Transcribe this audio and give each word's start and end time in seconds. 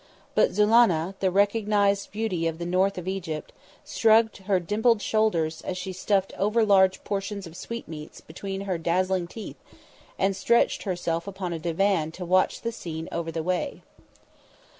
But 0.33 0.53
Zulannah, 0.53 1.13
the 1.19 1.29
recognised 1.29 2.11
beauty 2.11 2.47
of 2.47 2.57
the 2.57 2.65
North 2.65 2.97
of 2.97 3.07
Egypt, 3.07 3.53
shrugged 3.85 4.37
her 4.37 4.59
dimpled 4.59 4.99
shoulders 4.99 5.61
as 5.61 5.77
she 5.77 5.93
stuffed 5.93 6.33
over 6.39 6.65
large 6.65 7.03
portions 7.03 7.45
of 7.45 7.55
sweetmeats 7.55 8.19
between 8.19 8.61
her 8.61 8.79
dazzling 8.79 9.27
teeth 9.27 9.57
and 10.17 10.35
stretched 10.35 10.81
herself 10.89 11.27
upon 11.27 11.53
a 11.53 11.59
divan 11.59 12.11
to 12.13 12.25
watch 12.25 12.61
the 12.61 12.71
scene 12.71 13.09
over 13.11 13.31
the 13.31 13.43
way. 13.43 13.83